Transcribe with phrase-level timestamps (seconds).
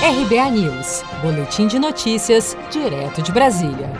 [0.00, 3.90] RBA News, Boletim de Notícias, direto de Brasília.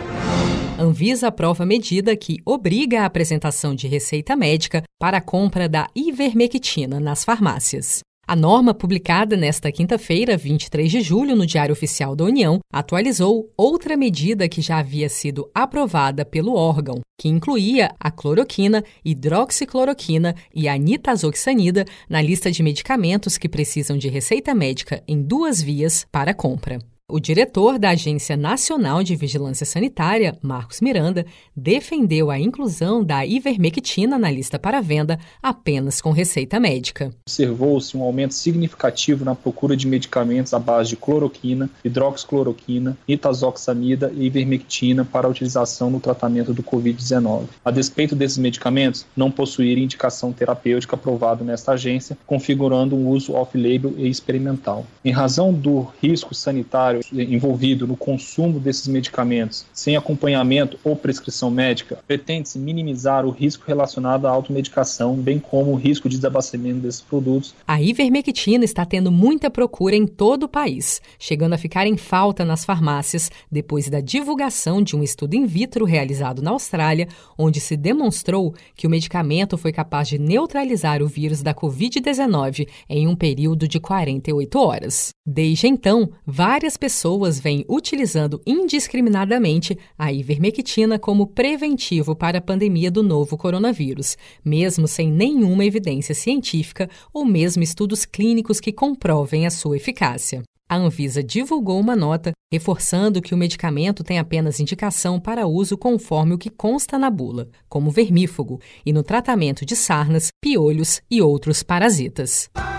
[0.79, 7.01] Anvisa aprova medida que obriga a apresentação de receita médica para a compra da ivermectina
[7.01, 7.99] nas farmácias.
[8.29, 13.97] A norma, publicada nesta quinta-feira, 23 de julho, no Diário Oficial da União, atualizou outra
[13.97, 20.77] medida que já havia sido aprovada pelo órgão, que incluía a cloroquina, hidroxicloroquina e a
[20.77, 26.77] nitazoxanida na lista de medicamentos que precisam de receita médica em duas vias para compra.
[27.11, 31.25] O diretor da Agência Nacional de Vigilância Sanitária, Marcos Miranda,
[31.57, 37.11] defendeu a inclusão da ivermectina na lista para venda apenas com receita médica.
[37.25, 44.27] Observou-se um aumento significativo na procura de medicamentos à base de cloroquina, hidroxicloroquina, nitazoxanida e
[44.27, 47.45] ivermectina para utilização no tratamento do Covid-19.
[47.65, 53.95] A despeito desses medicamentos não possuírem indicação terapêutica aprovada nesta agência, configurando um uso off-label
[53.97, 54.85] e experimental.
[55.03, 61.99] Em razão do risco sanitário envolvido no consumo desses medicamentos sem acompanhamento ou prescrição médica,
[62.07, 67.53] pretende-se minimizar o risco relacionado à automedicação, bem como o risco de desabastecimento desses produtos.
[67.67, 72.43] A ivermectina está tendo muita procura em todo o país, chegando a ficar em falta
[72.43, 77.75] nas farmácias depois da divulgação de um estudo in vitro realizado na Austrália, onde se
[77.75, 83.67] demonstrou que o medicamento foi capaz de neutralizar o vírus da Covid-19 em um período
[83.67, 85.09] de 48 horas.
[85.25, 92.89] Desde então, várias pessoas pessoas vêm utilizando indiscriminadamente a ivermectina como preventivo para a pandemia
[92.89, 99.51] do novo coronavírus, mesmo sem nenhuma evidência científica ou mesmo estudos clínicos que comprovem a
[99.51, 100.41] sua eficácia.
[100.67, 106.33] A Anvisa divulgou uma nota reforçando que o medicamento tem apenas indicação para uso conforme
[106.33, 111.61] o que consta na bula, como vermífugo, e no tratamento de sarnas, piolhos e outros
[111.61, 112.49] parasitas.